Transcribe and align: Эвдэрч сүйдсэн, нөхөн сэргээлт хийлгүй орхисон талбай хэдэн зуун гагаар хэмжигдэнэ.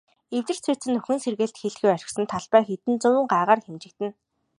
Эвдэрч 0.37 0.59
сүйдсэн, 0.63 0.91
нөхөн 0.93 1.17
сэргээлт 1.23 1.57
хийлгүй 1.59 1.91
орхисон 1.95 2.25
талбай 2.33 2.63
хэдэн 2.65 2.95
зуун 3.01 3.25
гагаар 3.31 3.61
хэмжигдэнэ. 3.65 4.13